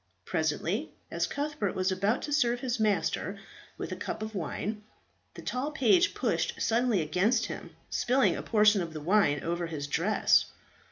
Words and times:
Presently, 0.25 0.89
as 1.11 1.27
Cuthbert 1.27 1.75
was 1.75 1.91
about 1.91 2.23
to 2.23 2.33
serve 2.33 2.61
his 2.61 2.79
master 2.79 3.37
with 3.77 3.91
a 3.91 3.95
cup 3.95 4.23
of 4.23 4.33
wine, 4.33 4.81
the 5.35 5.43
tall 5.43 5.69
page 5.69 6.15
pushed 6.15 6.59
suddenly 6.59 7.01
against 7.03 7.45
him, 7.45 7.75
spilling 7.91 8.35
a 8.35 8.41
portion 8.41 8.81
of 8.81 8.93
the 8.93 8.99
wine 9.01 9.43
over 9.43 9.67
his 9.67 9.85
dress. 9.85 10.45